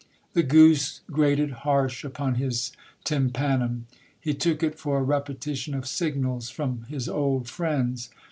[0.33, 2.71] The goose grated harsh upon his
[3.03, 3.85] tympanum;
[4.19, 8.09] he took it for a repetition of signals from his old friends.